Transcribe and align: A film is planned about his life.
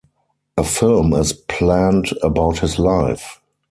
A 0.57 0.63
film 0.63 1.13
is 1.13 1.31
planned 1.47 2.11
about 2.23 2.57
his 2.57 2.79
life. 2.79 3.39